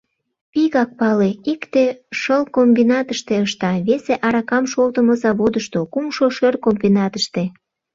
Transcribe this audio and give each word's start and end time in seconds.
Вигак 0.53 0.89
пале: 0.99 1.29
икте 1.51 1.83
шыл 2.19 2.43
комбинатыште 2.55 3.35
ышта, 3.45 3.71
весе— 3.87 4.15
аракам 4.25 4.65
шолтымо 4.71 5.13
заводышто, 5.23 5.79
кумшо— 5.93 6.25
шӧр 6.37 6.55
комбинатыште. 6.63 7.43